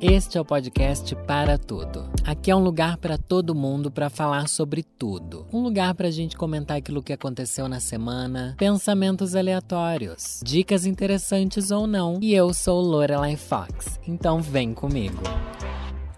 [0.00, 2.10] Este é o podcast Para Tudo.
[2.24, 5.46] Aqui é um lugar para todo mundo para falar sobre tudo.
[5.52, 11.70] Um lugar para a gente comentar aquilo que aconteceu na semana, pensamentos aleatórios, dicas interessantes
[11.70, 12.18] ou não.
[12.22, 15.22] E eu sou Lorelai Fox, então vem comigo.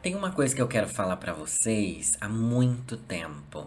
[0.02, 3.66] Tem uma coisa que eu quero falar para vocês há muito tempo.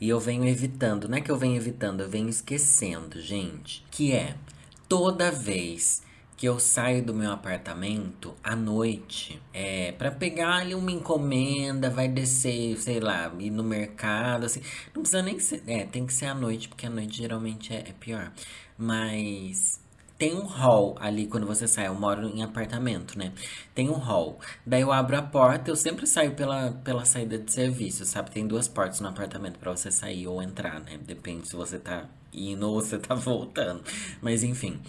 [0.00, 3.84] E eu venho evitando, não é que eu venho evitando, eu venho esquecendo, gente.
[3.90, 4.34] Que é
[4.88, 6.02] toda vez
[6.40, 12.08] que eu saio do meu apartamento à noite é para pegar ali uma encomenda, vai
[12.08, 14.62] descer, sei lá, ir no mercado, assim.
[14.94, 15.62] Não precisa nem ser.
[15.66, 18.32] É, tem que ser à noite, porque à noite geralmente é, é pior.
[18.78, 19.84] Mas
[20.16, 21.88] tem um hall ali quando você sai.
[21.88, 23.34] Eu moro em apartamento, né?
[23.74, 24.40] Tem um hall.
[24.64, 28.30] Daí eu abro a porta, eu sempre saio pela, pela saída de serviço, sabe?
[28.30, 30.98] Tem duas portas no apartamento para você sair ou entrar, né?
[31.06, 33.84] Depende se você tá indo ou você tá voltando.
[34.22, 34.80] Mas enfim.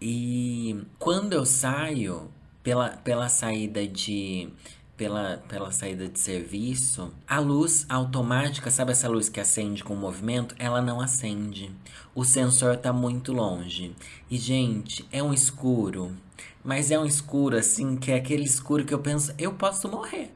[0.00, 2.30] E quando eu saio
[2.62, 4.48] pela, pela saída de
[4.96, 9.96] pela, pela saída de serviço, a luz automática, sabe essa luz que acende com o
[9.96, 10.54] movimento?
[10.58, 11.70] Ela não acende.
[12.14, 13.94] O sensor tá muito longe.
[14.30, 16.16] E, gente, é um escuro.
[16.64, 20.32] Mas é um escuro assim, que é aquele escuro que eu penso, eu posso morrer.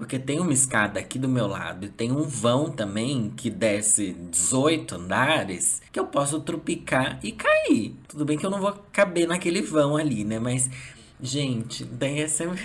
[0.00, 4.14] Porque tem uma escada aqui do meu lado e tem um vão também que desce
[4.30, 7.94] 18 andares que eu posso trupicar e cair.
[8.08, 10.38] Tudo bem que eu não vou caber naquele vão ali, né?
[10.38, 10.70] Mas,
[11.20, 12.64] gente, daí é sempre.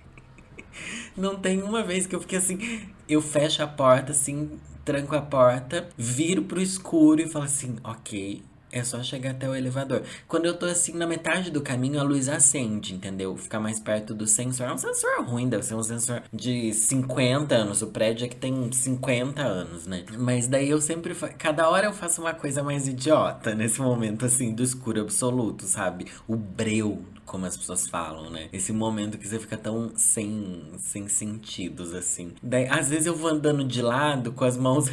[1.14, 2.58] não tem uma vez que eu fiquei assim.
[3.06, 8.42] Eu fecho a porta, assim, tranco a porta, viro pro escuro e falo assim: ok,
[8.70, 10.02] é só chegar até o elevador.
[10.26, 13.36] Quando eu tô assim na metade do caminho, a luz acende, entendeu?
[13.36, 14.66] Ficar mais perto do sensor.
[14.66, 17.82] É um sensor ruim, deve ser um sensor de 50 anos.
[17.82, 20.04] O prédio é que tem 50 anos, né?
[20.18, 21.14] Mas daí eu sempre.
[21.14, 21.28] Fa...
[21.28, 26.06] Cada hora eu faço uma coisa mais idiota nesse momento, assim, do escuro absoluto, sabe?
[26.26, 28.48] O breu como as pessoas falam, né?
[28.52, 32.32] Esse momento que você fica tão sem, sem sentidos, assim.
[32.40, 34.86] Daí, às vezes eu vou andando de lado com as mãos.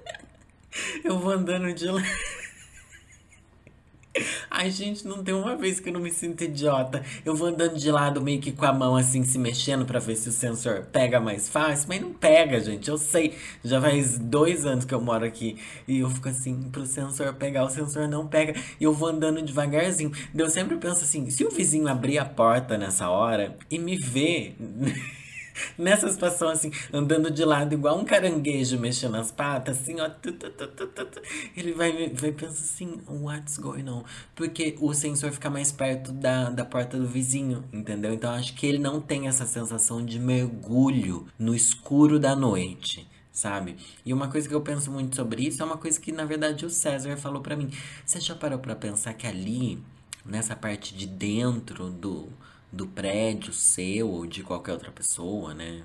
[1.02, 2.06] eu vou andando de lado.
[4.62, 7.02] Ai, gente, não tem uma vez que eu não me sinto idiota.
[7.24, 10.16] Eu vou andando de lado meio que com a mão assim, se mexendo para ver
[10.16, 12.86] se o sensor pega mais fácil, mas não pega, gente.
[12.90, 15.56] Eu sei, já faz dois anos que eu moro aqui
[15.88, 18.54] e eu fico assim, pro sensor pegar, o sensor não pega.
[18.78, 20.12] E eu vou andando devagarzinho.
[20.34, 24.56] Eu sempre penso assim, se o vizinho abrir a porta nessa hora e me ver.
[25.78, 30.08] Nessa situação, assim, andando de lado igual um caranguejo mexendo as patas, assim, ó.
[30.08, 31.22] Tu, tu, tu,
[31.56, 34.04] ele vai, vai pensar assim, what's going on?
[34.34, 38.12] Porque o sensor fica mais perto da, da porta do vizinho, entendeu?
[38.12, 43.76] Então acho que ele não tem essa sensação de mergulho no escuro da noite sabe?
[44.04, 46.66] E uma coisa que eu penso muito sobre isso é uma coisa que na verdade
[46.66, 47.70] o César falou para mim.
[48.04, 49.82] Você já parou para pensar que ali
[50.24, 52.28] nessa parte de dentro do
[52.72, 55.82] do prédio seu ou de qualquer outra pessoa, né?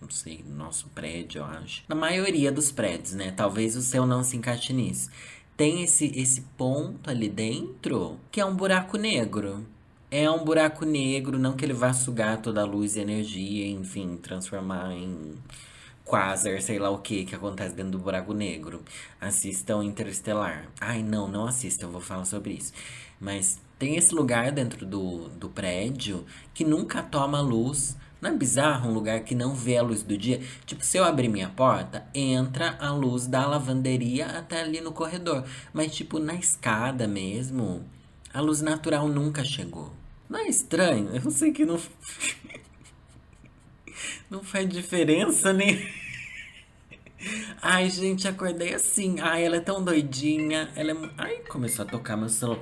[0.00, 1.82] Não sei, nosso prédio, eu acho.
[1.88, 3.32] Na maioria dos prédios, né?
[3.32, 5.10] Talvez o seu não se encaixe nisso.
[5.56, 9.66] Tem esse, esse ponto ali dentro que é um buraco negro.
[10.10, 14.16] É um buraco negro, não que ele vá sugar toda a luz e energia, enfim,
[14.16, 15.34] transformar em
[16.04, 18.82] quasar, sei lá o que que acontece dentro do buraco negro.
[19.20, 20.68] Assistam Interestelar.
[20.80, 22.72] Ai, não, não assistam, eu vou falar sobre isso.
[23.20, 27.96] Mas tem esse lugar dentro do, do prédio que nunca toma luz.
[28.20, 30.42] Não é bizarro um lugar que não vê a luz do dia?
[30.66, 35.44] Tipo, se eu abrir minha porta, entra a luz da lavanderia até ali no corredor.
[35.72, 37.84] Mas, tipo, na escada mesmo,
[38.32, 39.92] a luz natural nunca chegou.
[40.28, 41.10] Não é estranho?
[41.16, 41.80] Eu sei que não.
[44.30, 45.86] não faz diferença nem.
[47.60, 49.16] Ai, gente, acordei assim.
[49.20, 50.70] Ai, ela é tão doidinha.
[50.76, 50.96] Ela é.
[51.18, 52.60] Ai, começou a tocar meu celular.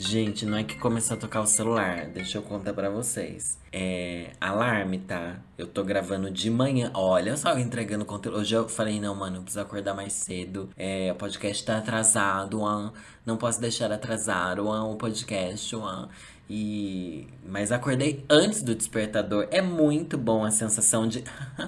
[0.00, 3.58] Gente, não é que começou a tocar o celular, deixa eu contar para vocês.
[3.72, 5.40] É alarme, tá?
[5.58, 6.92] Eu tô gravando de manhã.
[6.94, 8.38] Olha só, eu entregando conteúdo.
[8.38, 10.70] Hoje eu falei, não, mano, eu preciso acordar mais cedo.
[10.76, 12.60] É, o podcast tá atrasado,
[13.26, 15.74] não posso deixar atrasar ah, o podcast.
[15.74, 16.08] Ah.
[16.50, 19.46] E mas acordei antes do despertador.
[19.50, 21.22] É muito bom a sensação de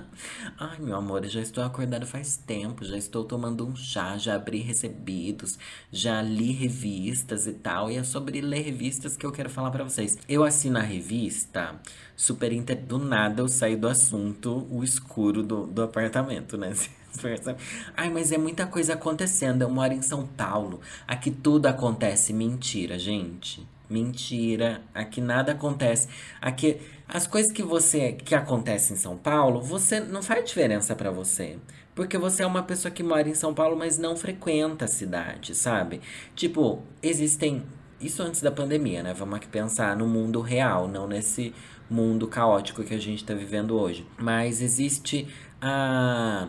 [0.59, 4.61] Ai, meu amor, já estou acordado faz tempo, já estou tomando um chá, já abri
[4.61, 5.59] recebidos,
[5.93, 7.91] já li revistas e tal.
[7.91, 10.19] E é sobre ler revistas que eu quero falar para vocês.
[10.29, 11.79] Eu assino a revista
[12.17, 16.75] Super Inter do nada eu saí do assunto, o escuro do, do apartamento, né?
[17.97, 19.63] Ai, mas é muita coisa acontecendo.
[19.63, 20.81] Eu moro em São Paulo.
[21.07, 22.33] Aqui tudo acontece.
[22.33, 23.67] Mentira, gente.
[23.91, 26.09] Mentira, aqui nada acontece.
[26.41, 26.79] Aqui
[27.09, 31.59] as coisas que você que acontecem em São Paulo, você não faz diferença para você,
[31.95, 35.55] porque você é uma pessoa que mora em São Paulo, mas não frequenta a cidade,
[35.57, 36.01] sabe?
[36.37, 37.65] Tipo, existem
[38.01, 39.13] Isso antes da pandemia, né?
[39.13, 41.53] Vamos aqui pensar no mundo real, não nesse
[41.89, 44.07] mundo caótico que a gente está vivendo hoje.
[44.19, 45.29] Mas existe
[45.61, 46.49] a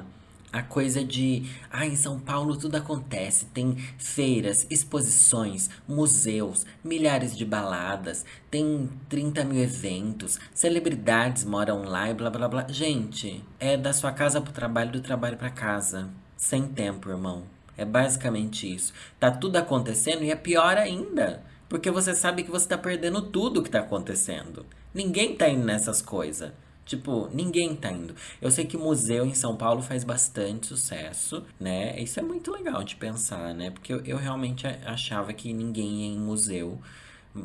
[0.52, 7.46] a coisa de, ah, em São Paulo tudo acontece, tem feiras, exposições, museus, milhares de
[7.46, 12.66] baladas, tem 30 mil eventos, celebridades moram lá e blá blá blá.
[12.68, 17.44] Gente, é da sua casa pro trabalho, do trabalho para casa, sem tempo, irmão.
[17.78, 18.94] É basicamente isso.
[19.20, 23.64] Tá tudo acontecendo e é pior ainda, porque você sabe que você tá perdendo tudo
[23.64, 24.66] que tá acontecendo.
[24.94, 26.52] Ninguém tá indo nessas coisas.
[26.92, 28.14] Tipo, ninguém tá indo.
[28.42, 31.98] Eu sei que museu em São Paulo faz bastante sucesso, né?
[31.98, 33.72] Isso é muito legal de pensar, né?
[33.72, 36.82] Porque eu, eu realmente achava que ninguém ia em museu.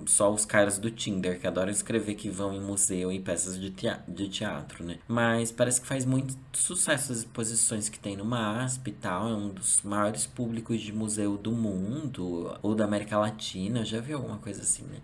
[0.07, 3.71] Só os caras do Tinder, que adoram escrever que vão em museu e peças de
[3.71, 4.99] teatro, de teatro, né?
[5.07, 9.29] Mas parece que faz muito sucesso as exposições que tem no MASP e tal.
[9.29, 13.85] É um dos maiores públicos de museu do mundo, ou da América Latina.
[13.85, 14.99] já vi alguma coisa assim, né?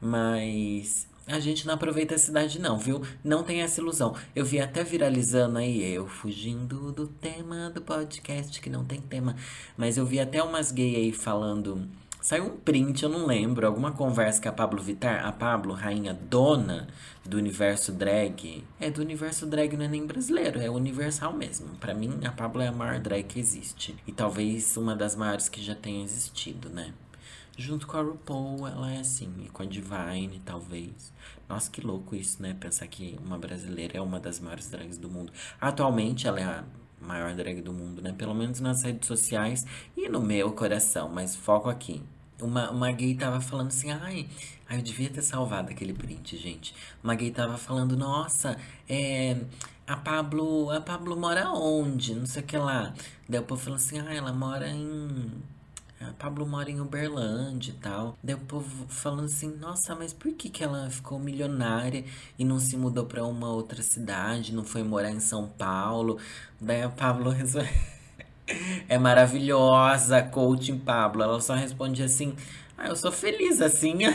[0.00, 3.02] Mas a gente não aproveita a cidade, não, viu?
[3.22, 4.14] Não tem essa ilusão.
[4.34, 9.36] Eu vi até viralizando aí, eu fugindo do tema do podcast, que não tem tema.
[9.76, 11.88] Mas eu vi até umas gays aí falando.
[12.20, 16.12] Saiu um print, eu não lembro, alguma conversa com a Pablo Vittar, a Pablo, rainha
[16.12, 16.86] dona
[17.24, 18.62] do universo drag.
[18.78, 21.68] É, do universo drag não é nem brasileiro, é universal mesmo.
[21.76, 23.96] Para mim, a Pablo é a maior drag que existe.
[24.06, 26.92] E talvez uma das maiores que já tenha existido, né?
[27.60, 31.12] Junto com a RuPaul, ela é assim, e com a Divine, talvez.
[31.46, 32.56] Nossa, que louco isso, né?
[32.58, 35.30] Pensar que uma brasileira é uma das maiores drags do mundo.
[35.60, 36.64] Atualmente, ela é a
[36.98, 38.14] maior drag do mundo, né?
[38.16, 42.02] Pelo menos nas redes sociais e no meu coração, mas foco aqui.
[42.40, 44.26] Uma, uma gay tava falando assim, ai,
[44.66, 46.74] ai, eu devia ter salvado aquele print, gente.
[47.04, 48.56] Uma gay tava falando, nossa,
[48.88, 49.36] é.
[49.86, 52.14] A Pablo, a Pablo mora onde?
[52.14, 52.94] Não sei o que lá.
[53.28, 55.30] Daí o povo falou assim, ah, ela mora em
[56.00, 58.16] a Pablo mora em Uberlândia e tal.
[58.22, 62.04] Daí o povo falando assim, nossa, mas por que, que ela ficou milionária
[62.38, 66.18] e não se mudou para uma outra cidade, não foi morar em São Paulo?
[66.58, 67.70] Daí a Pablo resolveu.
[68.88, 71.22] é maravilhosa, coaching Pablo.
[71.22, 72.34] Ela só responde assim,
[72.78, 73.98] ah, eu sou feliz assim.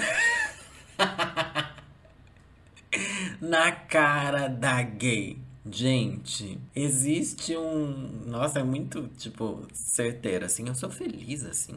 [3.39, 5.44] Na cara da gay.
[5.69, 8.23] Gente, existe um.
[8.27, 10.67] Nossa, é muito, tipo, certeiro, assim.
[10.67, 11.73] Eu sou feliz, assim.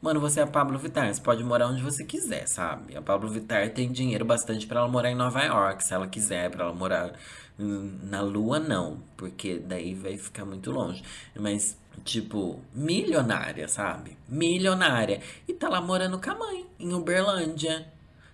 [0.00, 2.96] Mano, você é a Pablo Vittar, você pode morar onde você quiser, sabe?
[2.96, 6.50] A Pablo Vittar tem dinheiro bastante para ela morar em Nova York, se ela quiser,
[6.50, 7.14] para ela morar
[7.58, 11.02] na Lua, não, porque daí vai ficar muito longe.
[11.34, 14.16] Mas, tipo, milionária, sabe?
[14.28, 15.20] Milionária.
[15.48, 17.86] E tá lá morando com a mãe, em Uberlândia.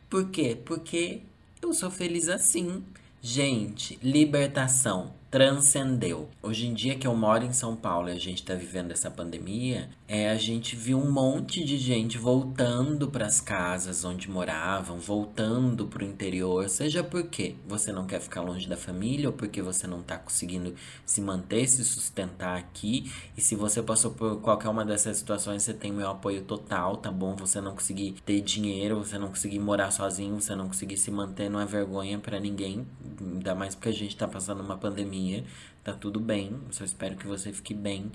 [0.09, 0.59] Por quê?
[0.65, 1.23] Porque
[1.63, 2.85] eu sou feliz assim.
[3.23, 6.31] Gente, libertação transcendeu.
[6.43, 9.11] Hoje em dia que eu moro em São Paulo e a gente tá vivendo essa
[9.11, 14.99] pandemia, é a gente viu um monte de gente voltando para as casas onde moravam,
[14.99, 19.87] voltando pro interior, seja porque você não quer ficar longe da família ou porque você
[19.87, 20.75] não tá conseguindo
[21.07, 23.09] se manter, se sustentar aqui.
[23.37, 27.13] E se você passou por qualquer uma dessas situações, você tem meu apoio total, tá
[27.13, 27.37] bom?
[27.37, 31.49] Você não conseguir ter dinheiro, você não conseguir morar sozinho, você não conseguir se manter,
[31.49, 32.85] não é vergonha para ninguém,
[33.21, 35.45] ainda mais porque a gente tá passando uma pandemia
[35.83, 38.11] tá tudo bem, só espero que você fique bem.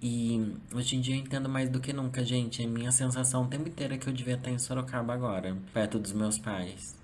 [0.00, 2.62] E hoje em dia eu entendo mais do que nunca, gente.
[2.62, 5.98] É minha sensação o tempo inteiro é que eu devia estar em Sorocaba agora, perto
[5.98, 6.94] dos meus pais.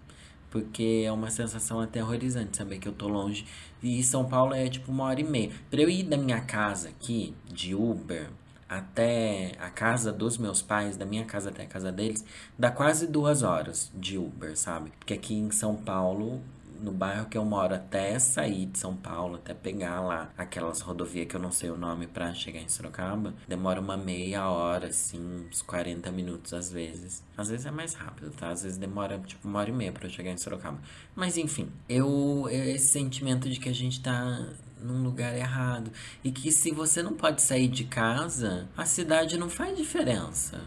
[0.51, 3.47] Porque é uma sensação aterrorizante saber que eu tô longe.
[3.83, 5.51] E São Paulo é tipo uma hora e meia.
[5.71, 8.29] Pra eu ir da minha casa aqui, de Uber,
[8.69, 12.25] até a casa dos meus pais, da minha casa até a casa deles,
[12.59, 14.91] dá quase duas horas de Uber, sabe?
[14.99, 16.43] Porque aqui em São Paulo
[16.83, 21.27] no bairro que eu moro até sair de São Paulo, até pegar lá aquelas rodovias
[21.29, 25.47] que eu não sei o nome para chegar em Sorocaba, demora uma meia hora, assim,
[25.49, 27.23] uns 40 minutos às vezes.
[27.37, 28.49] Às vezes é mais rápido, tá?
[28.49, 30.81] Às vezes demora tipo uma hora e meia para eu chegar em Sorocaba.
[31.15, 34.49] Mas enfim, eu, esse sentimento de que a gente tá
[34.83, 35.93] num lugar errado
[36.25, 40.61] e que se você não pode sair de casa, a cidade não faz diferença.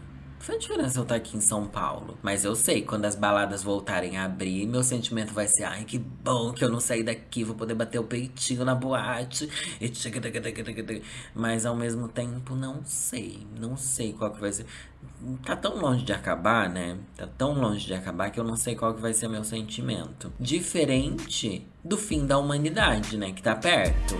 [0.46, 2.16] Faz diferença eu estar aqui em São Paulo.
[2.22, 5.98] Mas eu sei, quando as baladas voltarem a abrir, meu sentimento vai ser: ai, que
[5.98, 9.50] bom que eu não saí daqui, vou poder bater o peitinho na boate.
[11.34, 13.44] Mas ao mesmo tempo, não sei.
[13.58, 14.66] Não sei qual que vai ser.
[15.44, 16.96] Tá tão longe de acabar, né?
[17.16, 20.32] Tá tão longe de acabar que eu não sei qual que vai ser meu sentimento.
[20.38, 23.32] Diferente do fim da humanidade, né?
[23.32, 24.14] Que tá perto.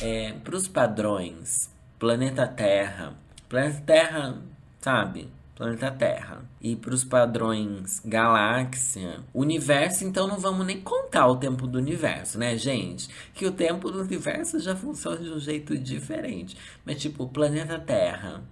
[0.00, 3.12] É, pros padrões planeta Terra.
[3.46, 4.38] Planeta Terra,
[4.80, 5.28] sabe?
[5.54, 6.42] Planeta Terra.
[6.58, 12.38] E para os padrões galáxia, universo, então não vamos nem contar o tempo do universo,
[12.38, 13.10] né, gente?
[13.34, 16.56] Que o tempo do universo já funciona de um jeito diferente.
[16.86, 18.42] Mas, tipo, planeta Terra.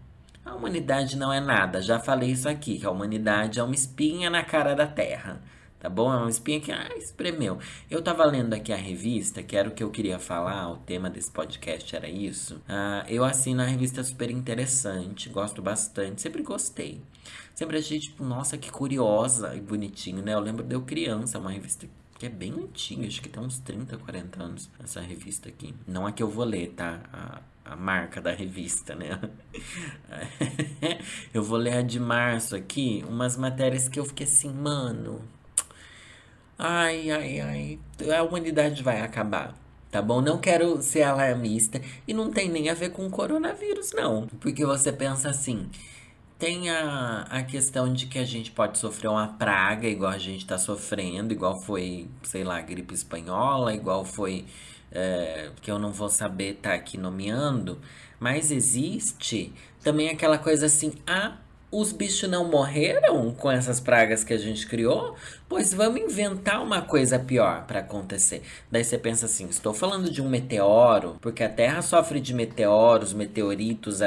[0.44, 4.28] A humanidade não é nada, já falei isso aqui, que a humanidade é uma espinha
[4.28, 5.40] na cara da Terra.
[5.80, 6.12] Tá bom?
[6.12, 7.58] É uma espinha que, ah, espremeu.
[7.88, 11.08] Eu tava lendo aqui a revista, que era o que eu queria falar, o tema
[11.08, 12.60] desse podcast era isso.
[12.68, 17.00] Ah, eu assino a revista super interessante, gosto bastante, sempre gostei.
[17.54, 20.34] Sempre achei, tipo, nossa, que curiosa e bonitinho, né?
[20.34, 23.60] Eu lembro de eu criança, uma revista que é bem antiga, acho que tem uns
[23.60, 25.74] 30, 40 anos, essa revista aqui.
[25.86, 27.00] Não é que eu vou ler, tá?
[27.12, 27.40] A,
[27.72, 29.20] a marca da revista, né?
[31.32, 35.20] eu vou ler a de março aqui, umas matérias que eu fiquei assim, mano.
[36.58, 37.78] Ai, ai, ai,
[38.16, 39.54] a humanidade vai acabar.
[39.90, 40.20] Tá bom?
[40.20, 41.80] Não quero ser alarmista.
[42.06, 44.26] E não tem nem a ver com coronavírus, não.
[44.40, 45.70] Porque você pensa assim.
[46.38, 50.40] Tem a, a questão de que a gente pode sofrer uma praga, igual a gente
[50.42, 54.44] está sofrendo, igual foi, sei lá, gripe espanhola, igual foi.
[54.90, 57.78] É, que eu não vou saber tá aqui nomeando,
[58.18, 61.36] mas existe também aquela coisa assim: ah,
[61.70, 65.14] os bichos não morreram com essas pragas que a gente criou?
[65.48, 68.42] Pois vamos inventar uma coisa pior para acontecer.
[68.70, 73.12] Daí você pensa assim: estou falando de um meteoro, porque a Terra sofre de meteoros,
[73.14, 74.00] meteoritos,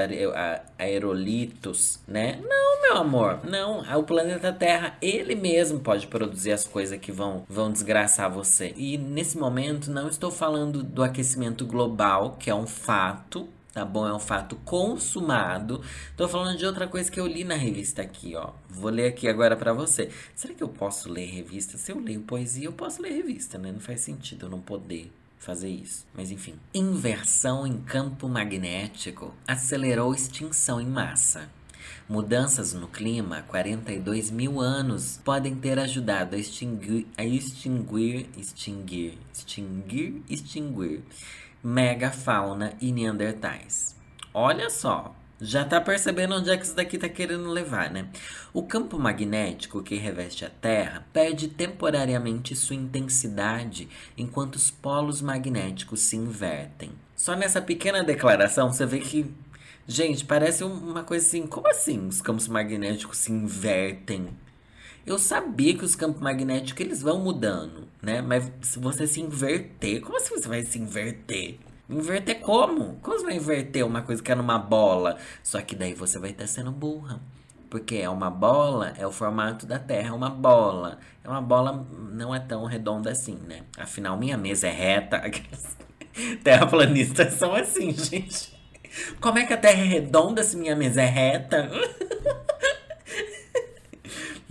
[0.77, 2.39] aerolitos, né?
[2.44, 3.82] Não, meu amor, não.
[3.98, 8.74] O planeta Terra, ele mesmo pode produzir as coisas que vão, vão desgraçar você.
[8.75, 14.08] E nesse momento, não estou falando do aquecimento global, que é um fato, tá bom?
[14.08, 15.82] É um fato consumado.
[16.16, 18.51] Tô falando de outra coisa que eu li na revista aqui, ó.
[18.70, 20.10] Vou ler aqui agora para você.
[20.36, 21.78] Será que eu posso ler revista?
[21.78, 23.72] Se eu leio poesia, eu posso ler revista, né?
[23.72, 26.06] Não faz sentido eu não poder fazer isso.
[26.13, 26.56] Mas enfim.
[26.74, 31.50] Inversão em campo magnético acelerou extinção em massa.
[32.08, 39.18] Mudanças no clima há 42 mil anos podem ter ajudado a extinguir, a extinguir, extinguir,
[39.34, 41.04] extinguir, extinguir
[41.63, 43.96] megafauna e neandertais.
[44.34, 48.08] Olha só, já tá percebendo onde é que isso daqui tá querendo levar, né?
[48.53, 56.01] O campo magnético que reveste a Terra perde temporariamente sua intensidade enquanto os polos magnéticos
[56.01, 56.91] se invertem.
[57.15, 59.34] Só nessa pequena declaração você vê que,
[59.88, 64.30] gente, parece uma coisa assim, como assim os campos magnéticos se invertem?
[65.05, 68.22] Eu sabia que os campos magnéticos eles vão mudando, né?
[68.22, 71.58] Mas se você se inverter, como assim você vai se inverter?
[71.89, 72.96] Inverter como?
[73.01, 75.17] Como você vai inverter uma coisa que é numa bola?
[75.43, 77.20] Só que daí você vai estar sendo burra.
[77.70, 81.00] Porque é uma bola, é o formato da Terra, é uma bola.
[81.24, 83.63] É uma bola, não é tão redonda assim, né?
[83.77, 85.22] Afinal, minha mesa é reta.
[86.43, 88.53] Terraplanistas são assim, gente.
[89.20, 91.70] Como é que a Terra é redonda se minha mesa é reta?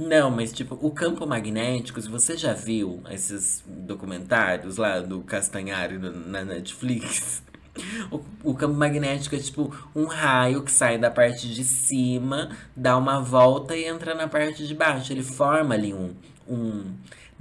[0.01, 5.99] Não, mas tipo, o campo magnético, se você já viu esses documentários lá do Castanhari
[5.99, 7.43] na Netflix,
[8.11, 12.97] o, o, campo magnético é tipo um raio que sai da parte de cima, dá
[12.97, 15.13] uma volta e entra na parte de baixo.
[15.13, 16.15] Ele forma ali um,
[16.49, 16.95] um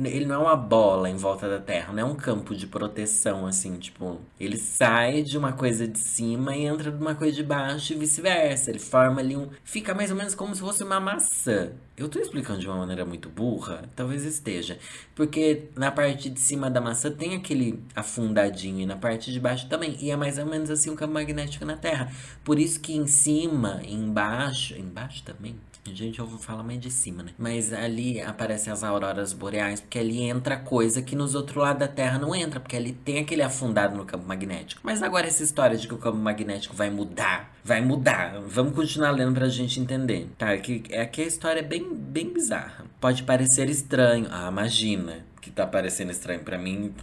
[0.07, 3.45] ele não é uma bola em volta da Terra, não é um campo de proteção,
[3.45, 4.21] assim, tipo.
[4.39, 7.95] Ele sai de uma coisa de cima e entra de uma coisa de baixo e
[7.97, 8.69] vice-versa.
[8.69, 9.49] Ele forma ali um.
[9.63, 11.71] Fica mais ou menos como se fosse uma maçã.
[11.97, 13.89] Eu tô explicando de uma maneira muito burra?
[13.93, 14.79] Talvez esteja.
[15.13, 19.67] Porque na parte de cima da maçã tem aquele afundadinho e na parte de baixo
[19.67, 19.97] também.
[19.99, 22.09] E é mais ou menos assim o campo magnético na Terra.
[22.43, 24.75] Por isso que em cima, embaixo.
[24.79, 25.57] Embaixo também?
[25.85, 27.31] Gente, eu vou falar mais de cima, né?
[27.37, 31.87] Mas ali aparecem as auroras boreais, porque ali entra coisa que nos outros lados da
[31.87, 34.81] Terra não entra, porque ali tem aquele afundado no campo magnético.
[34.83, 38.39] Mas agora essa história de que o campo magnético vai mudar, vai mudar.
[38.41, 40.55] Vamos continuar lendo pra gente entender, tá?
[40.57, 42.85] Que, é que a história é bem, bem bizarra.
[42.99, 44.27] Pode parecer estranho.
[44.29, 46.93] Ah, imagina que tá parecendo estranho para mim.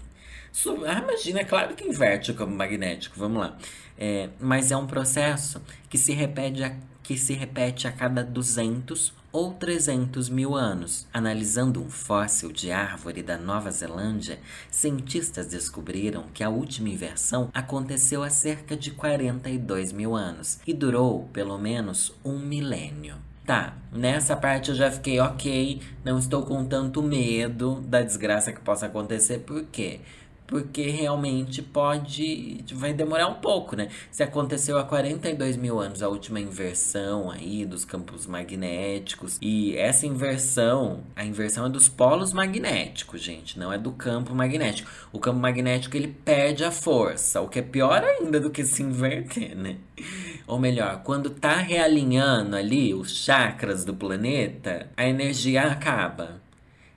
[0.86, 3.58] Ah, imagina, é claro que inverte o campo magnético, vamos lá.
[3.98, 6.74] É, mas é um processo que se repete a
[7.06, 11.06] que se repete a cada 200 ou 300 mil anos.
[11.14, 14.40] Analisando um fóssil de árvore da Nova Zelândia,
[14.72, 21.28] cientistas descobriram que a última inversão aconteceu há cerca de 42 mil anos e durou
[21.32, 23.14] pelo menos um milênio.
[23.46, 28.60] Tá, nessa parte eu já fiquei ok, não estou com tanto medo da desgraça que
[28.60, 30.00] possa acontecer, por quê?
[30.46, 32.64] Porque realmente pode.
[32.72, 33.88] vai demorar um pouco, né?
[34.10, 40.06] Se aconteceu há 42 mil anos a última inversão aí dos campos magnéticos, e essa
[40.06, 44.90] inversão, a inversão é dos polos magnéticos, gente, não é do campo magnético.
[45.12, 48.82] O campo magnético ele perde a força, o que é pior ainda do que se
[48.82, 49.76] inverter, né?
[50.46, 56.40] Ou melhor, quando tá realinhando ali os chakras do planeta, a energia acaba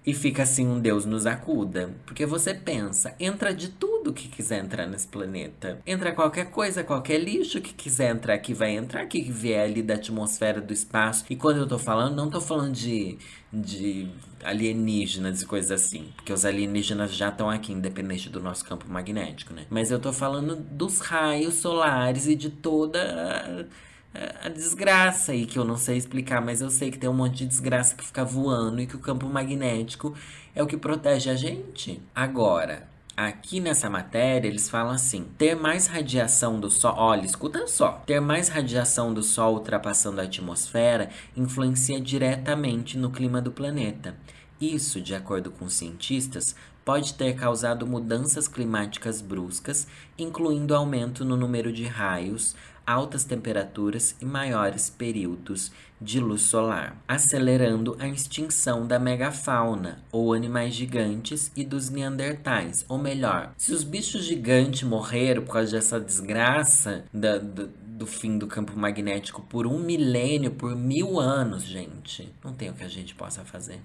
[0.06, 1.94] e fica assim um Deus nos acuda.
[2.06, 5.80] Porque você pensa, entra de tudo que quiser entrar nesse planeta.
[5.86, 9.84] Entra qualquer coisa, qualquer lixo que quiser entrar aqui, vai entrar aqui, que vier ali
[9.84, 11.26] da atmosfera do espaço.
[11.30, 13.18] E quando eu tô falando, não tô falando de,
[13.52, 14.10] de
[14.44, 16.10] alienígenas e coisas assim.
[16.16, 19.66] Porque os alienígenas já estão aqui, independente do nosso campo magnético, né?
[19.70, 23.68] Mas eu tô falando dos raios solares e de toda
[24.14, 27.38] a, desgraça aí, que eu não sei explicar, mas eu sei que tem um monte
[27.38, 30.16] de desgraça que fica voando e que o campo magnético
[30.56, 32.02] é o que protege a gente.
[32.16, 32.88] Agora,
[33.22, 38.22] Aqui nessa matéria eles falam assim: ter mais radiação do Sol, olha, escuta só, ter
[38.22, 44.16] mais radiação do Sol ultrapassando a atmosfera influencia diretamente no clima do planeta.
[44.62, 49.86] Isso, de acordo com cientistas, pode ter causado mudanças climáticas bruscas,
[50.18, 52.56] incluindo aumento no número de raios,
[52.90, 60.74] altas temperaturas e maiores períodos de luz solar, acelerando a extinção da megafauna, ou animais
[60.74, 62.84] gigantes, e dos neandertais.
[62.90, 68.48] Ou melhor, se os bichos gigantes morreram por causa dessa desgraça da, do, fim do
[68.48, 73.14] campo magnético por um milênio, por mil anos, gente, não tem o que a gente
[73.14, 73.82] possa fazer.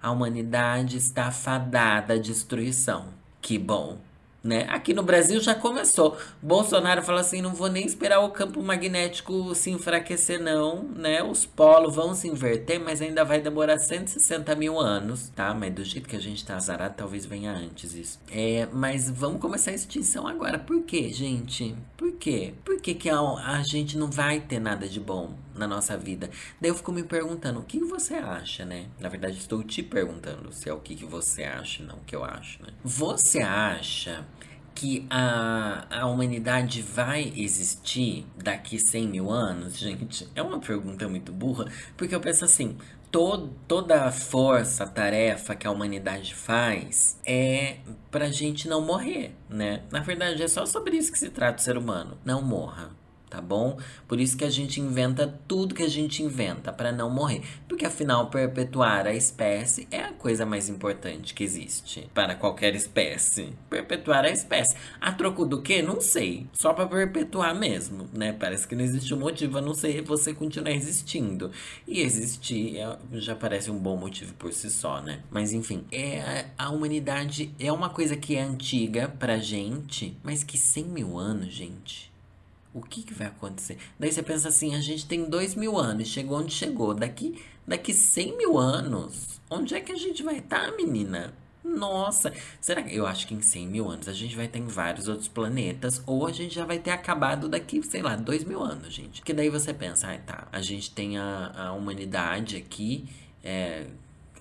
[0.00, 3.08] A humanidade está fadada à destruição.
[3.42, 3.98] Que bom!
[4.42, 4.64] Né?
[4.68, 6.16] Aqui no Brasil já começou.
[6.40, 10.82] Bolsonaro fala assim: não vou nem esperar o campo magnético se enfraquecer, não.
[10.82, 11.22] Né?
[11.22, 15.52] Os polos vão se inverter, mas ainda vai demorar 160 mil anos, tá?
[15.52, 18.18] Mas do jeito que a gente tá azarado, talvez venha antes isso.
[18.30, 20.58] É, mas vamos começar a extinção agora.
[20.58, 21.76] Por quê, gente?
[21.96, 22.54] Por quê?
[22.64, 26.30] Por que, que a, a gente não vai ter nada de bom na nossa vida?
[26.60, 28.86] Daí eu fico me perguntando: o que você acha, né?
[28.98, 32.24] Na verdade, estou te perguntando se é o que, você acha, não o que eu
[32.24, 32.70] acho, né?
[32.82, 34.26] Você acha
[34.74, 40.26] que a, a humanidade vai existir daqui 100 mil anos, gente?
[40.34, 42.76] É uma pergunta muito burra, porque eu penso assim:
[43.10, 47.78] todo, toda a força, tarefa que a humanidade faz é
[48.10, 49.82] pra gente não morrer, né?
[49.90, 52.99] Na verdade, é só sobre isso que se trata o ser humano: não morra
[53.30, 53.78] tá bom?
[54.08, 57.86] Por isso que a gente inventa tudo que a gente inventa para não morrer, porque
[57.86, 63.52] afinal perpetuar a espécie é a coisa mais importante que existe para qualquer espécie.
[63.70, 64.76] Perpetuar a espécie.
[65.00, 65.80] A troco do que?
[65.80, 66.48] Não sei.
[66.52, 68.32] Só para perpetuar mesmo, né?
[68.32, 71.52] Parece que não existe um motivo a não ser você continuar existindo.
[71.86, 75.20] E existir é, já parece um bom motivo por si só, né?
[75.30, 80.58] Mas enfim, é a humanidade é uma coisa que é antiga pra gente, mas que
[80.58, 82.09] 100 mil anos, gente
[82.72, 83.78] o que, que vai acontecer?
[83.98, 86.94] Daí você pensa assim, a gente tem dois mil anos, chegou onde chegou.
[86.94, 91.34] Daqui, daqui 100 mil anos, onde é que a gente vai estar, tá, menina?
[91.62, 94.66] Nossa, será que eu acho que em 100 mil anos a gente vai ter em
[94.66, 98.62] vários outros planetas ou a gente já vai ter acabado daqui, sei lá, dois mil
[98.62, 99.20] anos, gente?
[99.20, 103.06] Porque daí você pensa, ah, tá, a gente tem a, a humanidade aqui,
[103.44, 103.86] é,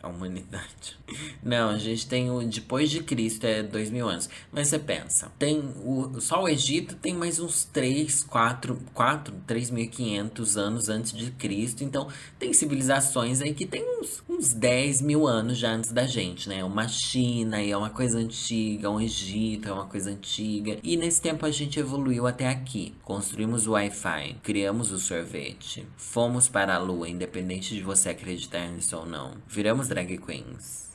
[0.02, 0.98] a humanidade.
[1.44, 4.30] Não, a gente tem o depois de Cristo, é dois mil anos.
[4.52, 10.58] Mas você pensa, tem o, só o Egito tem mais uns 3, 4, 4 3.500
[10.58, 11.84] anos antes de Cristo.
[11.84, 12.08] Então,
[12.38, 16.64] tem civilizações aí que tem uns, uns 10 mil anos já antes da gente, né?
[16.64, 20.78] Uma China é uma coisa antiga, um Egito é uma coisa antiga.
[20.84, 22.94] E nesse tempo a gente evoluiu até aqui.
[23.04, 28.96] Construímos o Wi-Fi, criamos o sorvete, fomos para a Lua, independente de você acreditar nisso
[28.98, 29.34] ou não.
[29.48, 30.88] Viramos drag queens.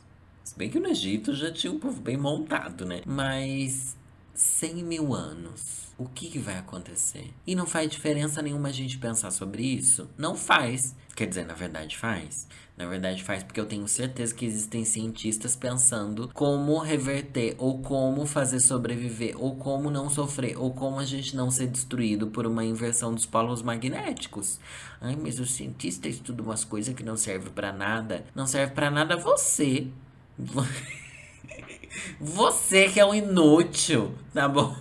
[0.44, 3.02] Se bem que no Egito já tinha um povo bem montado, né?
[3.04, 3.96] Mas
[4.34, 5.92] 100 mil anos.
[5.98, 7.32] O que, que, vai acontecer?
[7.46, 10.08] E não faz diferença nenhuma a gente pensar sobre isso?
[10.16, 10.94] Não faz.
[11.14, 12.48] Quer dizer, na verdade faz.
[12.76, 18.26] Na verdade faz porque eu tenho certeza que existem cientistas pensando como reverter, ou como
[18.26, 22.64] fazer sobreviver, ou como não sofrer, ou como a gente não ser destruído por uma
[22.64, 24.58] inversão dos polos magnéticos.
[25.00, 28.24] Ai, mas o cientista estuda umas coisas que não servem para nada.
[28.34, 29.86] Não serve para nada você.
[32.20, 34.76] Você que é um inútil, tá bom?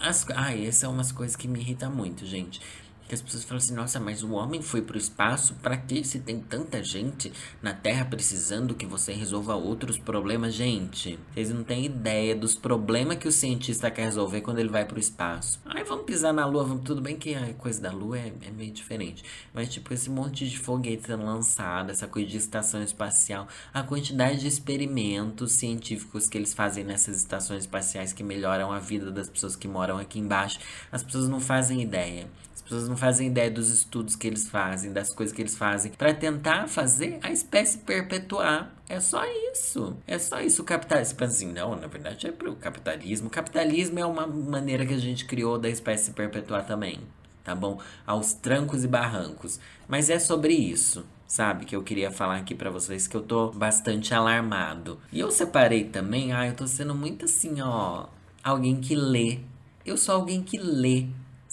[0.00, 2.60] As, ai, essas são umas coisas que me irritam muito, gente.
[3.08, 6.20] Que as pessoas falam assim, nossa, mas o homem foi pro espaço, para que se
[6.20, 10.52] tem tanta gente na Terra precisando que você resolva outros problemas?
[10.52, 14.84] Gente, vocês não têm ideia dos problemas que o cientista quer resolver quando ele vai
[14.84, 15.58] pro espaço.
[15.64, 16.84] Ai, vamos pisar na Lua, vamos...
[16.84, 19.24] tudo bem que a coisa da Lua é, é meio diferente.
[19.54, 24.40] Mas, tipo, esse monte de foguete sendo lançado, essa coisa de estação espacial, a quantidade
[24.40, 29.56] de experimentos científicos que eles fazem nessas estações espaciais que melhoram a vida das pessoas
[29.56, 30.58] que moram aqui embaixo,
[30.92, 32.28] as pessoas não fazem ideia
[32.68, 36.12] pessoas não fazem ideia dos estudos que eles fazem, das coisas que eles fazem, para
[36.14, 38.74] tentar fazer a espécie perpetuar.
[38.88, 39.96] É só isso.
[40.06, 40.62] É só isso.
[40.62, 41.10] O capitalismo.
[41.10, 43.28] Você pensa assim, não, na verdade é pro capitalismo.
[43.28, 47.00] O capitalismo é uma maneira que a gente criou da espécie perpetuar também.
[47.44, 47.80] Tá bom?
[48.06, 49.58] Aos trancos e barrancos.
[49.88, 51.04] Mas é sobre isso.
[51.28, 51.66] sabe?
[51.66, 54.98] Que eu queria falar aqui para vocês que eu tô bastante alarmado.
[55.12, 58.06] E eu separei também, ah, eu tô sendo muito assim, ó,
[58.42, 59.40] alguém que lê.
[59.84, 61.06] Eu sou alguém que lê.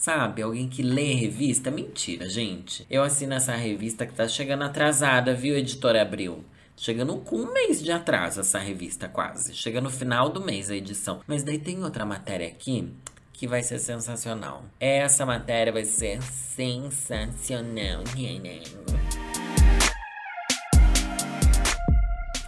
[0.06, 1.72] Sabe, alguém que lê revista?
[1.72, 2.86] Mentira, gente.
[2.91, 6.46] Eu assino essa revista que tá chegando atrasada, viu, editora Abril?
[6.78, 9.56] Chegando com um mês de atraso essa revista, quase.
[9.56, 11.22] Chega no final do mês a edição.
[11.26, 12.94] Mas daí tem outra matéria aqui
[13.34, 14.63] que vai ser sensacional.
[14.80, 18.04] Essa matéria vai ser sensacional.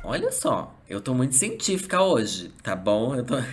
[0.03, 3.15] Olha só, eu tô muito científica hoje, tá bom?
[3.15, 3.37] Eu tô.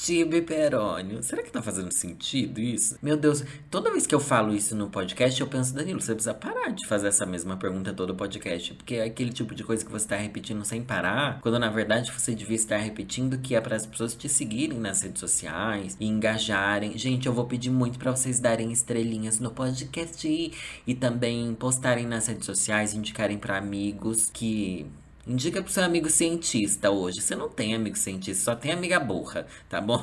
[0.00, 1.22] Tibi perônio.
[1.22, 2.96] Será que tá fazendo sentido isso?
[3.02, 6.32] Meu Deus, toda vez que eu falo isso no podcast, eu penso, Danilo, você precisa
[6.32, 8.74] parar de fazer essa mesma pergunta todo podcast.
[8.74, 12.12] Porque é aquele tipo de coisa que você tá repetindo sem parar, quando na verdade
[12.12, 16.06] você devia estar repetindo que é para as pessoas te seguirem nas redes sociais e
[16.06, 16.96] engajarem.
[16.96, 20.52] Gente, eu vou pedir muito para vocês darem estrelinhas no podcast e,
[20.86, 24.86] e também postarem nas redes sociais, indicarem para amigos que
[25.28, 27.20] Indica pro seu amigo cientista hoje.
[27.20, 30.02] Você não tem amigo cientista, só tem amiga burra, tá bom?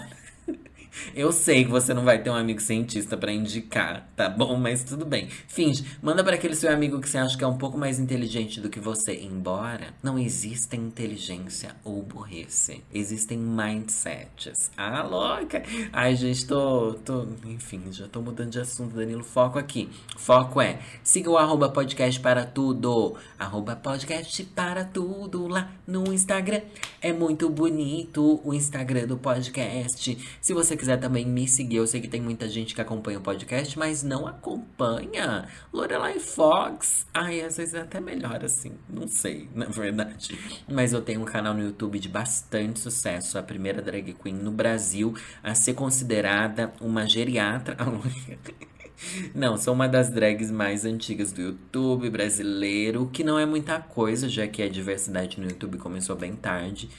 [1.16, 4.56] Eu sei que você não vai ter um amigo cientista para indicar, tá bom?
[4.58, 5.28] Mas tudo bem.
[5.48, 8.60] Finge, manda para aquele seu amigo que você acha que é um pouco mais inteligente
[8.62, 9.16] do que você.
[9.16, 14.72] Embora não exista inteligência ou burrice, existem mindsets.
[14.78, 15.64] Ah, louca!
[15.92, 17.28] Ai, gente, tô, tô.
[17.46, 19.24] Enfim, já tô mudando de assunto, Danilo.
[19.24, 19.90] Foco aqui.
[20.18, 23.16] Foco é: siga o arroba podcast para tudo.
[23.38, 26.62] Arroba podcast para tudo lá no Instagram.
[27.02, 30.18] É muito bonito o Instagram do podcast.
[30.42, 33.18] Se você quiser quiser também me seguir, eu sei que tem muita gente que acompanha
[33.18, 35.48] o podcast, mas não acompanha.
[35.74, 37.08] Lorelai Fox.
[37.12, 38.74] Ai, às vezes é até melhor assim.
[38.88, 40.38] Não sei, na verdade.
[40.70, 43.40] Mas eu tenho um canal no YouTube de bastante sucesso.
[43.40, 47.76] A primeira drag queen no Brasil a ser considerada uma geriatra.
[49.34, 54.30] Não, sou uma das drags mais antigas do YouTube brasileiro, que não é muita coisa,
[54.30, 56.90] já que a diversidade no YouTube começou bem tarde.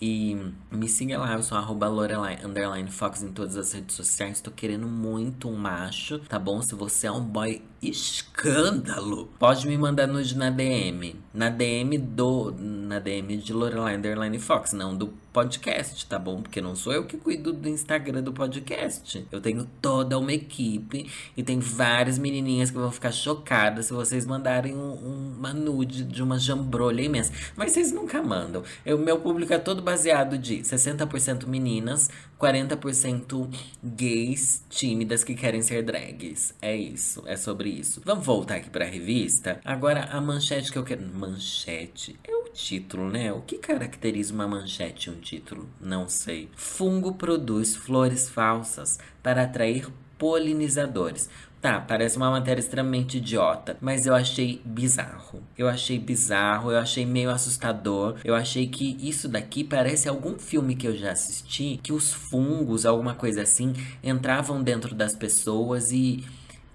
[0.00, 0.36] E
[0.70, 4.40] me siga lá, eu sou arroba Lorelai underline Fox em todas as redes sociais.
[4.40, 6.60] Tô querendo muito um macho, tá bom?
[6.60, 11.16] Se você é um boy escândalo, pode me mandar nude na DM.
[11.36, 12.50] Na DM do.
[12.58, 16.40] Na DM de Lorelai underline Fox, não do podcast, tá bom?
[16.40, 19.26] Porque não sou eu que cuido do Instagram do podcast.
[19.30, 24.24] Eu tenho toda uma equipe e tem várias menininhas que vão ficar chocadas se vocês
[24.24, 27.34] mandarem um, um, uma nude de uma jambrolha imensa.
[27.54, 28.62] Mas vocês nunca mandam.
[28.86, 33.48] O meu público é todo baseado de 60% meninas, 40%
[33.82, 36.54] gays tímidas que querem ser drags.
[36.60, 38.02] É isso, é sobre isso.
[38.04, 39.60] Vamos voltar aqui pra revista.
[39.64, 41.02] Agora, a manchete que eu quero.
[41.14, 42.18] Manchete?
[42.22, 43.32] É o título, né?
[43.32, 45.68] O que caracteriza uma manchete e um título?
[45.80, 46.48] Não sei.
[46.54, 51.28] Fungo produz flores falsas para atrair polinizadores.
[51.66, 55.42] Tá, parece uma matéria extremamente idiota, mas eu achei bizarro.
[55.58, 58.14] Eu achei bizarro, eu achei meio assustador.
[58.24, 62.86] Eu achei que isso daqui parece algum filme que eu já assisti, que os fungos,
[62.86, 66.24] alguma coisa assim, entravam dentro das pessoas e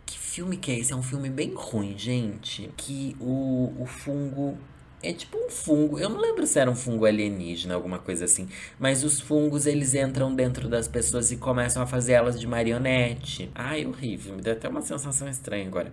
[0.06, 0.92] que filme que é esse?
[0.92, 2.70] É um filme bem ruim, gente.
[2.76, 4.58] Que o, o fungo
[5.04, 6.00] é tipo um fungo.
[6.00, 8.48] Eu não lembro se era um fungo alienígena, alguma coisa assim.
[8.80, 13.52] Mas os fungos, eles entram dentro das pessoas e começam a fazer elas de marionete.
[13.56, 14.36] Ai, horrível.
[14.36, 15.92] Me deu até uma sensação estranha agora.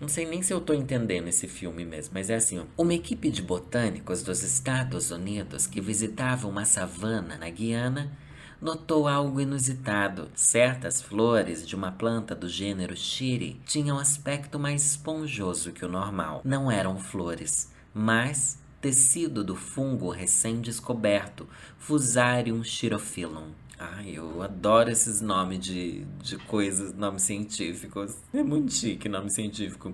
[0.00, 2.64] Não sei nem se eu tô entendendo esse filme mesmo, mas é assim, ó.
[2.76, 8.10] Uma equipe de botânicos dos Estados Unidos que visitava uma savana na Guiana
[8.62, 10.30] notou algo inusitado.
[10.34, 16.40] Certas flores de uma planta do gênero Shiri tinham aspecto mais esponjoso que o normal.
[16.44, 23.50] Não eram flores, mas tecido do fungo recém-descoberto, Fusarium chirophyllum.
[23.78, 28.16] Ai, eu adoro esses nomes de, de coisas, nomes científicos.
[28.32, 29.92] É muito chique nome científico.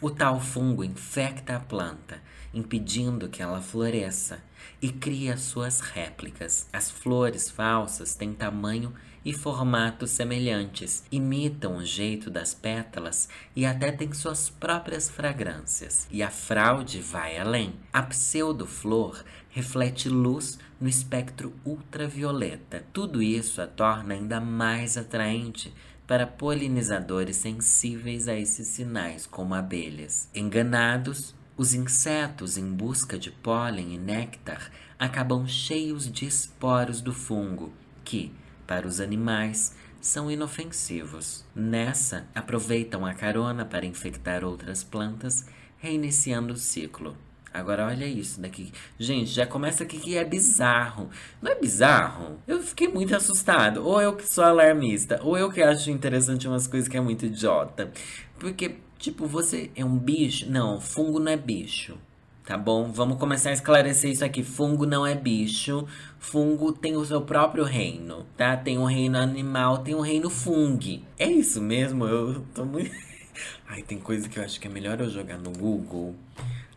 [0.00, 2.20] O tal fungo infecta a planta,
[2.52, 4.42] impedindo que ela floresça
[4.80, 6.68] e cria suas réplicas.
[6.72, 8.92] As flores falsas têm tamanho
[9.24, 16.06] e formatos semelhantes, imitam o jeito das pétalas e até têm suas próprias fragrâncias.
[16.10, 17.74] E a fraude vai além.
[17.92, 22.84] A pseudo-flor reflete luz no espectro ultravioleta.
[22.92, 25.72] Tudo isso a torna ainda mais atraente
[26.06, 30.28] para polinizadores sensíveis a esses sinais, como abelhas.
[30.34, 37.72] Enganados, os insetos em busca de pólen e néctar acabam cheios de esporos do fungo,
[38.04, 38.32] que,
[38.66, 41.44] para os animais, são inofensivos.
[41.54, 45.46] Nessa, aproveitam a carona para infectar outras plantas,
[45.78, 47.16] reiniciando o ciclo.
[47.52, 48.72] Agora olha isso daqui.
[48.98, 51.08] Gente, já começa aqui que é bizarro.
[51.40, 52.40] Não é bizarro?
[52.48, 53.86] Eu fiquei muito assustado.
[53.86, 57.26] Ou eu que sou alarmista, ou eu que acho interessante umas coisas que é muito
[57.26, 57.92] idiota.
[58.40, 60.50] Porque Tipo, você é um bicho?
[60.50, 61.98] Não, fungo não é bicho.
[62.44, 62.92] Tá bom?
[62.92, 64.42] Vamos começar a esclarecer isso aqui.
[64.42, 65.86] Fungo não é bicho.
[66.18, 68.54] Fungo tem o seu próprio reino, tá?
[68.54, 71.00] Tem um reino animal, tem um reino fungo.
[71.18, 72.04] É isso mesmo?
[72.04, 72.90] Eu tô muito.
[73.66, 76.14] Ai, tem coisa que eu acho que é melhor eu jogar no Google.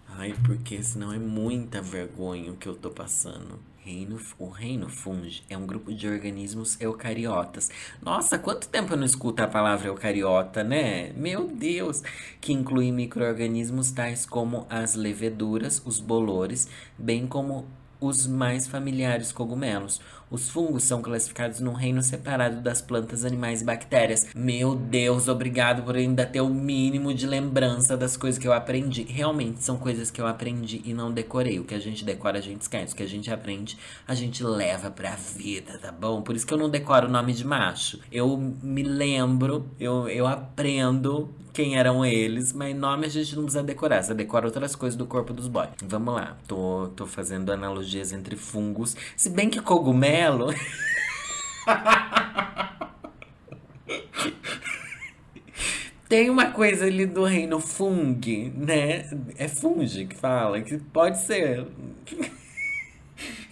[0.07, 3.59] Ai, porque senão é muita vergonha o que eu tô passando.
[3.87, 7.71] Reino, o reino fungi é um grupo de organismos eucariotas.
[8.01, 11.13] Nossa, quanto tempo eu não escuto a palavra eucariota, né?
[11.13, 12.03] Meu Deus!
[12.41, 17.65] Que inclui micro-organismos tais como as leveduras, os bolores, bem como
[17.99, 19.99] os mais familiares cogumelos.
[20.29, 24.27] Os fungos são classificados num reino separado das plantas, animais e bactérias.
[24.35, 29.03] Meu Deus, obrigado por ainda ter o mínimo de lembrança das coisas que eu aprendi.
[29.03, 31.59] Realmente são coisas que eu aprendi e não decorei.
[31.59, 32.93] O que a gente decora, a gente esquece.
[32.93, 36.21] O que a gente aprende, a gente leva pra vida, tá bom?
[36.21, 37.99] Por isso que eu não decoro o nome de macho.
[38.11, 43.63] Eu me lembro, eu, eu aprendo quem eram eles, mas nome a gente não precisa
[43.63, 44.03] decorar.
[44.03, 45.69] Você decora outras coisas do corpo dos boys.
[45.83, 47.51] Vamos lá, tô, tô fazendo
[47.87, 48.97] analogias entre fungos.
[49.15, 50.53] Se bem que cogumelo.
[56.09, 58.21] Tem uma coisa ali do reino fung,
[58.55, 59.09] né?
[59.37, 61.67] É funge que fala, que pode ser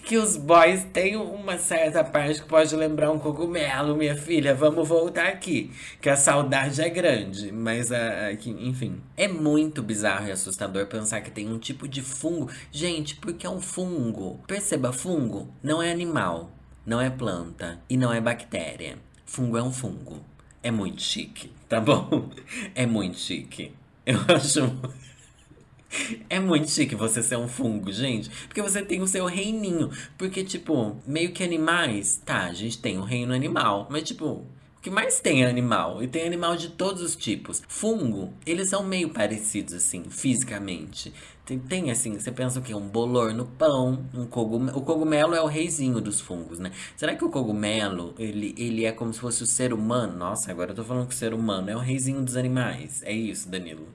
[0.05, 4.53] que os boys têm uma certa parte que pode lembrar um cogumelo, minha filha.
[4.53, 10.27] Vamos voltar aqui, que a saudade é grande, mas a, a, enfim, é muito bizarro
[10.27, 12.51] e assustador pensar que tem um tipo de fungo.
[12.71, 14.39] Gente, porque é um fungo.
[14.45, 16.51] Perceba, fungo não é animal,
[16.85, 18.99] não é planta e não é bactéria.
[19.25, 20.23] Fungo é um fungo.
[20.61, 22.29] É muito chique, tá bom?
[22.75, 23.73] É muito chique.
[24.05, 24.71] Eu acho
[26.29, 28.29] é muito chique você ser um fungo, gente.
[28.47, 29.89] Porque você tem o seu reininho.
[30.17, 32.21] Porque, tipo, meio que animais.
[32.25, 33.87] Tá, a gente tem o um reino animal.
[33.89, 34.45] Mas, tipo, o
[34.81, 36.03] que mais tem é animal.
[36.03, 37.61] E tem animal de todos os tipos.
[37.67, 41.13] Fungo, eles são meio parecidos, assim, fisicamente.
[41.45, 42.73] Tem, tem assim, você pensa o quê?
[42.73, 44.79] Um bolor no pão, um cogumelo.
[44.79, 46.71] O cogumelo é o reizinho dos fungos, né?
[46.97, 50.17] Será que o cogumelo, ele, ele é como se fosse o ser humano?
[50.17, 53.03] Nossa, agora eu tô falando que o ser humano é o reizinho dos animais.
[53.03, 53.87] É isso, Danilo.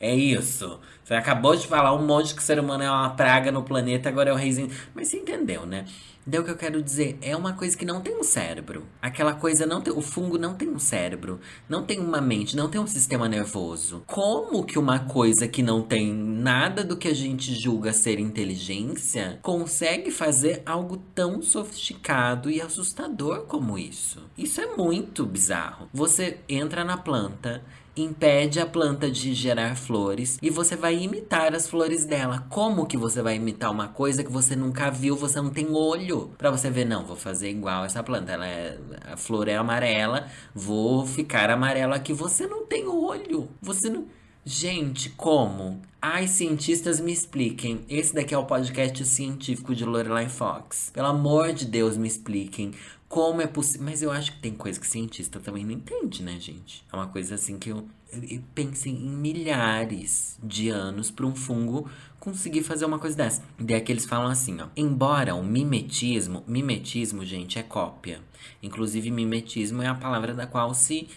[0.00, 0.78] É isso.
[1.02, 4.08] Você acabou de falar um monte que o ser humano é uma praga no planeta,
[4.08, 4.70] agora é o reizinho.
[4.94, 5.86] Mas você entendeu, né?
[6.28, 8.84] Então o que eu quero dizer é uma coisa que não tem um cérebro.
[9.00, 9.94] Aquela coisa não tem.
[9.94, 14.02] O fungo não tem um cérebro, não tem uma mente, não tem um sistema nervoso.
[14.06, 19.38] Como que uma coisa que não tem nada do que a gente julga ser inteligência
[19.40, 24.22] consegue fazer algo tão sofisticado e assustador como isso?
[24.36, 25.88] Isso é muito bizarro.
[25.94, 27.64] Você entra na planta
[28.02, 32.46] impede a planta de gerar flores e você vai imitar as flores dela.
[32.48, 36.30] Como que você vai imitar uma coisa que você nunca viu, você não tem olho
[36.38, 38.78] para você ver, não, vou fazer igual essa planta, ela é,
[39.12, 42.12] a flor é amarela, vou ficar amarela aqui.
[42.12, 43.48] Você não tem olho.
[43.60, 44.06] Você não
[44.50, 45.82] Gente, como?
[46.00, 47.84] Ai, cientistas me expliquem.
[47.86, 50.90] Esse daqui é o podcast científico de Lorelai Fox.
[50.94, 52.72] Pelo amor de Deus, me expliquem
[53.08, 53.86] como é possível.
[53.86, 56.84] Mas eu acho que tem coisa que cientista também não entende, né, gente?
[56.92, 61.90] É uma coisa assim que eu, eu pensei em milhares de anos para um fungo
[62.20, 63.42] conseguir fazer uma coisa dessa.
[63.58, 64.66] Daí é que eles falam assim, ó.
[64.76, 68.20] Embora o mimetismo, mimetismo, gente, é cópia.
[68.62, 71.08] Inclusive, mimetismo é a palavra da qual se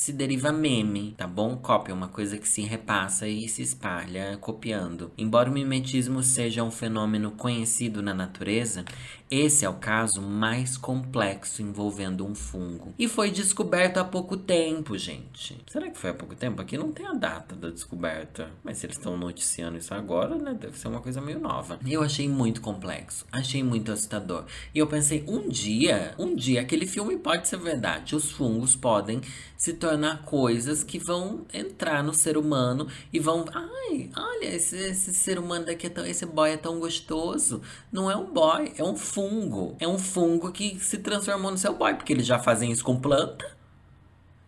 [0.00, 1.58] se deriva meme, tá bom?
[1.58, 5.12] Cópia é uma coisa que se repassa e se espalha copiando.
[5.18, 8.82] Embora o mimetismo seja um fenômeno conhecido na natureza,
[9.30, 12.92] esse é o caso mais complexo envolvendo um fungo.
[12.98, 15.56] E foi descoberto há pouco tempo, gente.
[15.70, 16.60] Será que foi há pouco tempo?
[16.60, 18.50] Aqui não tem a data da descoberta.
[18.64, 20.52] Mas se eles estão noticiando isso agora, né?
[20.60, 21.78] Deve ser uma coisa meio nova.
[21.86, 23.24] Eu achei muito complexo.
[23.30, 24.46] Achei muito assustador.
[24.74, 28.16] E eu pensei, um dia, um dia, aquele filme pode ser verdade.
[28.16, 29.20] Os fungos podem
[29.56, 33.44] se tornar coisas que vão entrar no ser humano e vão.
[33.54, 36.04] Ai, olha, esse, esse ser humano daqui é tão.
[36.04, 37.62] Esse boy é tão gostoso.
[37.92, 39.76] Não é um boy, é um fungo fungo.
[39.78, 42.98] É um fungo que se transformou no seu boy, porque eles já fazem isso com
[42.98, 43.58] planta.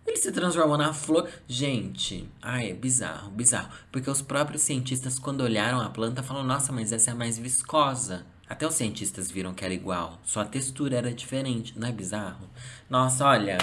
[0.06, 1.28] Ele se transformou na flor.
[1.46, 3.68] Gente, ai, é bizarro, bizarro.
[3.90, 7.38] Porque os próprios cientistas, quando olharam a planta, falaram: Nossa, mas essa é a mais
[7.38, 8.24] viscosa.
[8.48, 11.78] Até os cientistas viram que era igual, só a textura era diferente.
[11.78, 12.48] Não é bizarro?
[12.88, 13.58] Nossa, olha.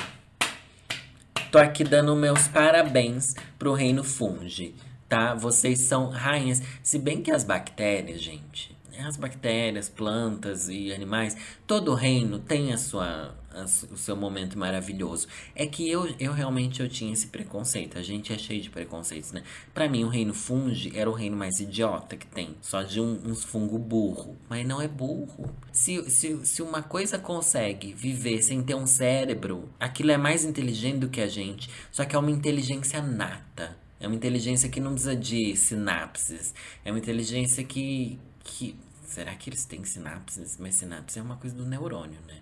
[1.52, 4.76] Tô aqui dando meus parabéns pro reino fungi,
[5.08, 5.34] tá?
[5.34, 6.62] Vocês são rainhas.
[6.84, 11.36] Se bem que as bactérias, gente, as bactérias, plantas e animais,
[11.66, 15.28] todo reino tem a sua, a, o seu momento maravilhoso.
[15.56, 17.98] É que eu, eu realmente eu tinha esse preconceito.
[17.98, 19.44] A gente é cheio de preconceitos, né?
[19.74, 22.56] Para mim, o reino fungi era o reino mais idiota que tem.
[22.62, 24.38] Só de um, uns fungo burro.
[24.50, 25.54] Mas não é burro.
[25.72, 31.00] Se, se, se uma coisa consegue viver sem ter um cérebro, aquilo é mais inteligente
[31.00, 31.70] do que a gente.
[31.92, 36.54] Só que é uma inteligência nata É uma inteligência que não precisa de sinapses.
[36.84, 38.20] É uma inteligência que.
[38.44, 38.76] que
[39.10, 40.58] será que eles têm sinapses?
[40.58, 42.38] Mas sinapse é uma coisa do neurônio, né?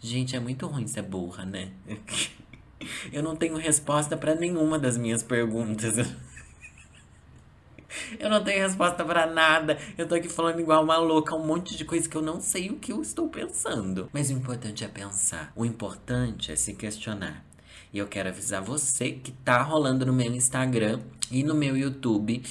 [0.00, 1.70] Gente, é muito ruim ser burra, né?
[3.12, 5.96] Eu não tenho resposta para nenhuma das minhas perguntas.
[8.20, 9.78] Eu não tenho resposta para nada.
[9.96, 12.70] Eu tô aqui falando igual uma louca, um monte de coisa que eu não sei
[12.70, 14.08] o que eu estou pensando.
[14.12, 15.50] Mas o importante é pensar.
[15.56, 17.44] O importante é se questionar.
[17.92, 22.42] E eu quero avisar você que tá rolando no meu Instagram e no meu YouTube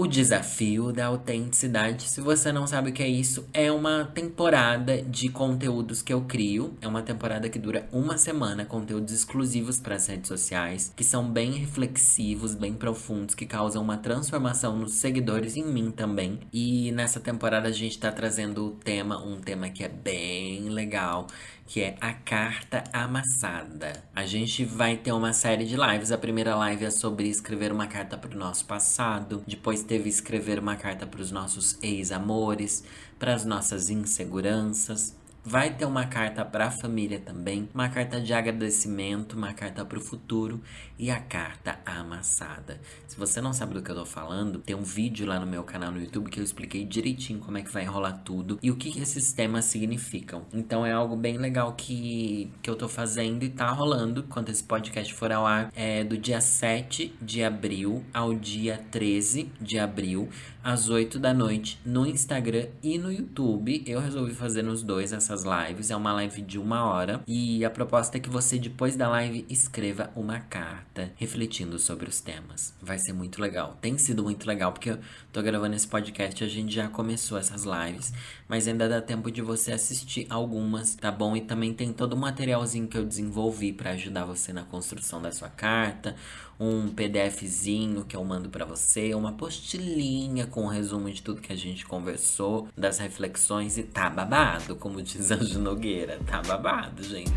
[0.00, 2.04] o desafio da autenticidade.
[2.04, 6.22] Se você não sabe o que é isso, é uma temporada de conteúdos que eu
[6.22, 6.74] crio.
[6.80, 11.30] É uma temporada que dura uma semana, conteúdos exclusivos para as redes sociais, que são
[11.30, 16.40] bem reflexivos, bem profundos, que causam uma transformação nos seguidores e em mim também.
[16.50, 21.26] E nessa temporada a gente está trazendo o tema, um tema que é bem legal,
[21.70, 24.02] que é a carta amassada.
[24.12, 26.10] A gente vai ter uma série de lives.
[26.10, 29.44] A primeira live é sobre escrever uma carta para o nosso passado.
[29.46, 32.82] Depois teve escrever uma carta para os nossos ex-amores,
[33.20, 35.14] para as nossas inseguranças.
[35.42, 39.98] Vai ter uma carta para a família também, uma carta de agradecimento, uma carta para
[39.98, 40.60] o futuro
[40.98, 42.78] e a carta amassada.
[43.08, 45.64] Se você não sabe do que eu tô falando, tem um vídeo lá no meu
[45.64, 48.76] canal no YouTube que eu expliquei direitinho como é que vai enrolar tudo e o
[48.76, 50.44] que, que esses temas significam.
[50.52, 54.62] Então é algo bem legal que, que eu tô fazendo e tá rolando quando esse
[54.62, 55.72] podcast for ao ar.
[55.74, 60.28] É do dia 7 de abril ao dia 13 de abril,
[60.62, 63.82] às 8 da noite, no Instagram e no YouTube.
[63.86, 65.90] Eu resolvi fazer nos dois essa essas lives.
[65.90, 67.22] É uma live de uma hora.
[67.26, 72.20] E a proposta é que você, depois da live, escreva uma carta refletindo sobre os
[72.20, 72.74] temas.
[72.82, 73.78] Vai ser muito legal.
[73.80, 74.98] Tem sido muito legal, porque eu
[75.32, 78.12] tô gravando esse podcast, a gente já começou essas lives.
[78.48, 81.36] Mas ainda dá tempo de você assistir algumas, tá bom?
[81.36, 85.30] E também tem todo o materialzinho que eu desenvolvi para ajudar você na construção da
[85.30, 86.16] sua carta
[86.60, 91.54] um PDFzinho que eu mando para você, uma postilhinha com um resumo de tudo que
[91.54, 97.32] a gente conversou, das reflexões e tá babado, como diz Anjo Nogueira, tá babado, gente.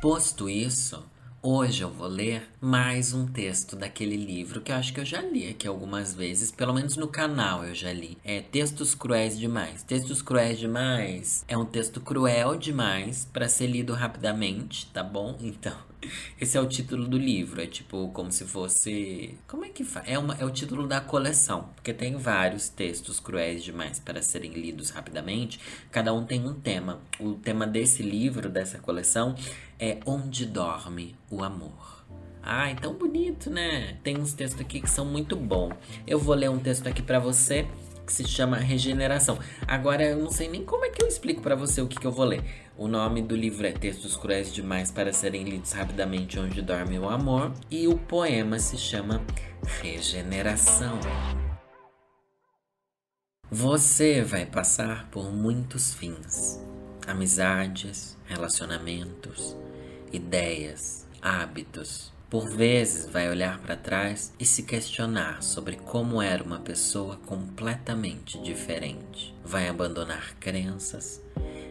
[0.00, 1.02] Posto isso,
[1.46, 5.20] Hoje eu vou ler mais um texto daquele livro que eu acho que eu já
[5.20, 8.16] li aqui algumas vezes, pelo menos no canal eu já li.
[8.24, 9.82] É Textos Cruéis Demais.
[9.82, 15.36] Textos Cruéis Demais é um texto cruel demais para ser lido rapidamente, tá bom?
[15.44, 15.76] Então,
[16.40, 17.62] esse é o título do livro.
[17.62, 19.38] É tipo como se fosse.
[19.46, 20.06] Como é que faz?
[20.08, 21.70] É, uma, é o título da coleção.
[21.74, 25.58] Porque tem vários textos cruéis demais para serem lidos rapidamente.
[25.90, 27.00] Cada um tem um tema.
[27.18, 29.34] O tema desse livro, dessa coleção,
[29.78, 32.04] é Onde Dorme o Amor.
[32.42, 33.96] Ah, então bonito, né?
[34.02, 35.74] Tem uns textos aqui que são muito bons.
[36.06, 37.66] Eu vou ler um texto aqui para você
[38.04, 39.38] que se chama Regeneração.
[39.66, 42.06] Agora eu não sei nem como é que eu explico para você o que, que
[42.06, 42.44] eu vou ler.
[42.76, 47.08] O nome do livro é Textos Cruéis Demais para Serem Lidos Rapidamente Onde Dorme o
[47.08, 49.24] Amor e o poema se chama
[49.80, 51.00] Regeneração.
[53.50, 56.60] Você vai passar por muitos fins:
[57.06, 59.56] amizades, relacionamentos,
[60.12, 66.58] ideias, hábitos por vezes vai olhar para trás e se questionar sobre como era uma
[66.58, 69.32] pessoa completamente diferente.
[69.44, 71.22] Vai abandonar crenças,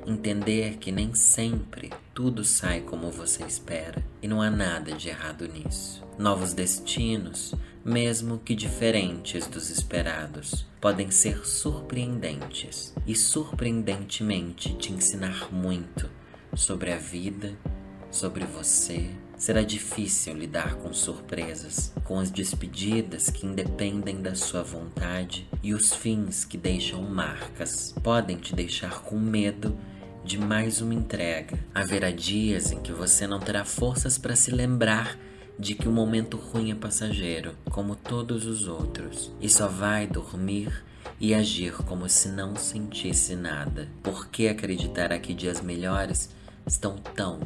[0.07, 5.49] entender que nem sempre tudo sai como você espera e não há nada de errado
[5.49, 6.01] nisso.
[6.17, 16.09] Novos destinos, mesmo que diferentes dos esperados, podem ser surpreendentes e surpreendentemente te ensinar muito
[16.55, 17.57] sobre a vida,
[18.11, 19.09] sobre você
[19.43, 25.93] Será difícil lidar com surpresas, com as despedidas que independem da sua vontade e os
[25.93, 27.93] fins que deixam marcas.
[28.01, 29.77] Podem te deixar com medo
[30.23, 31.59] de mais uma entrega.
[31.75, 35.19] Haverá dias em que você não terá forças para se lembrar
[35.57, 40.83] de que o momento ruim é passageiro, como todos os outros, e só vai dormir
[41.19, 43.87] e agir como se não sentisse nada.
[44.01, 46.29] Por que acreditar que dias melhores
[46.65, 47.39] estão tão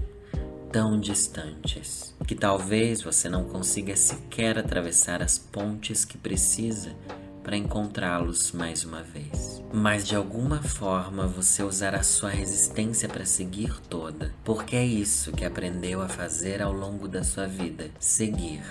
[0.71, 6.93] tão distantes que talvez você não consiga sequer atravessar as pontes que precisa
[7.41, 9.56] para encontrá-los mais uma vez.
[9.79, 15.45] Mas de alguma forma você usará sua resistência para seguir toda, porque é isso que
[15.45, 18.63] aprendeu a fazer ao longo da sua vida: seguir,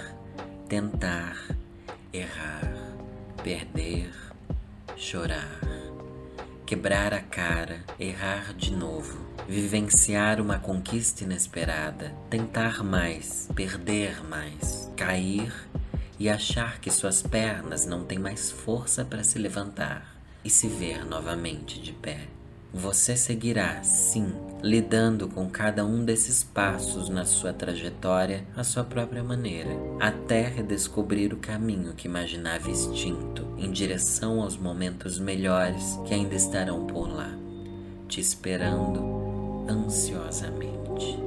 [0.68, 1.36] tentar,
[2.12, 2.96] errar,
[3.40, 4.12] perder,
[4.96, 5.60] chorar,
[6.66, 15.54] quebrar a cara, errar de novo vivenciar uma conquista inesperada, tentar mais, perder mais, cair
[16.18, 20.15] e achar que suas pernas não têm mais força para se levantar
[20.46, 22.20] e se ver novamente de pé.
[22.72, 24.32] Você seguirá, sim,
[24.62, 31.34] lidando com cada um desses passos na sua trajetória à sua própria maneira, até redescobrir
[31.34, 37.34] o caminho que imaginava extinto em direção aos momentos melhores que ainda estarão por lá,
[38.06, 41.25] te esperando ansiosamente.